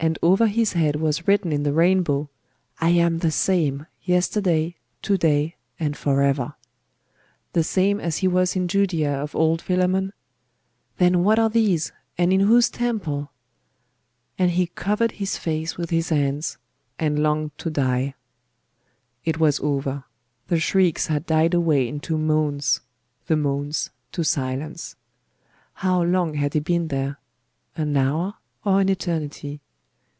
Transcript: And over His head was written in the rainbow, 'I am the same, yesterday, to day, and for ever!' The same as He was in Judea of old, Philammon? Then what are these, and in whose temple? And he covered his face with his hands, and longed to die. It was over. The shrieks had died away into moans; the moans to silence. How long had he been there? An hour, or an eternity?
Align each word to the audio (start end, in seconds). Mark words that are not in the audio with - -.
And 0.00 0.16
over 0.22 0.46
His 0.46 0.74
head 0.74 0.94
was 0.94 1.26
written 1.26 1.52
in 1.52 1.64
the 1.64 1.72
rainbow, 1.72 2.30
'I 2.80 2.88
am 2.90 3.18
the 3.18 3.32
same, 3.32 3.86
yesterday, 4.04 4.76
to 5.02 5.18
day, 5.18 5.56
and 5.80 5.96
for 5.96 6.22
ever!' 6.22 6.54
The 7.52 7.64
same 7.64 7.98
as 7.98 8.18
He 8.18 8.28
was 8.28 8.54
in 8.54 8.68
Judea 8.68 9.10
of 9.12 9.34
old, 9.34 9.60
Philammon? 9.60 10.12
Then 10.98 11.24
what 11.24 11.40
are 11.40 11.50
these, 11.50 11.90
and 12.16 12.32
in 12.32 12.38
whose 12.38 12.70
temple? 12.70 13.32
And 14.38 14.52
he 14.52 14.68
covered 14.68 15.10
his 15.18 15.36
face 15.36 15.76
with 15.76 15.90
his 15.90 16.10
hands, 16.10 16.58
and 17.00 17.18
longed 17.20 17.58
to 17.58 17.68
die. 17.68 18.14
It 19.24 19.40
was 19.40 19.58
over. 19.58 20.04
The 20.46 20.60
shrieks 20.60 21.08
had 21.08 21.26
died 21.26 21.54
away 21.54 21.88
into 21.88 22.16
moans; 22.16 22.82
the 23.26 23.36
moans 23.36 23.90
to 24.12 24.22
silence. 24.22 24.94
How 25.74 26.00
long 26.04 26.34
had 26.34 26.54
he 26.54 26.60
been 26.60 26.86
there? 26.86 27.18
An 27.76 27.96
hour, 27.96 28.34
or 28.64 28.80
an 28.80 28.90
eternity? 28.90 29.60